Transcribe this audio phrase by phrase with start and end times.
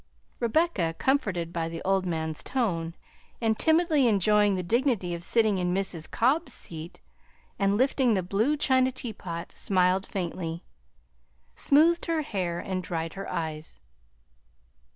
[0.39, 2.95] Rebecca, comforted by the old man's tone,
[3.39, 6.09] and timidly enjoying the dignity of sitting in Mrs.
[6.09, 7.01] Cobb's seat
[7.59, 10.63] and lifting the blue china teapot, smiled faintly,
[11.55, 13.79] smoothed her hair, and dried her eyes.